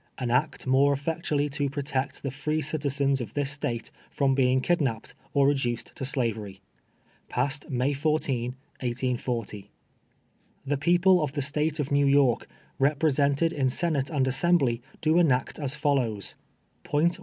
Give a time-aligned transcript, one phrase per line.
[0.17, 5.13] An act 7nore effcctuaUy to protect the free citizens of this State from being kidnapped^
[5.31, 6.59] or reduced to Slavery.
[7.29, 9.69] [Passed ]\Iay 14, 1840.]
[10.67, 12.41] Tlie People of the State of New Yorlv,
[12.79, 16.33] represented in Sen ate and Assembly, do enact as follows:§
[16.91, 17.11] 1.